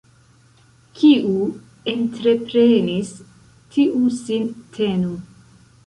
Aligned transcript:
Kiu 1.01 1.33
entreprenis, 1.95 3.15
tiu 3.77 4.03
sin 4.23 4.53
tenu. 4.81 5.19